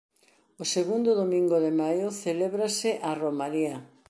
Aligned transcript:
O 0.61 0.63
segundo 0.75 1.11
domingo 1.21 1.57
de 1.65 1.71
maio 1.81 2.07
celébrase 2.23 2.89
a 3.09 3.11
romaría. 3.23 3.75